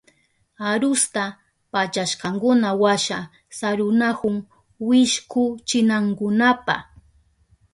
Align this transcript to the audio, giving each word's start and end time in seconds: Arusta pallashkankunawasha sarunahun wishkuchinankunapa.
Arusta 0.69 1.23
pallashkankunawasha 1.71 3.17
sarunahun 3.57 4.35
wishkuchinankunapa. 4.87 6.75